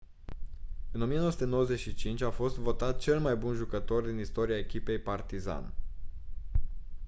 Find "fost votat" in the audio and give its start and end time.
2.29-2.99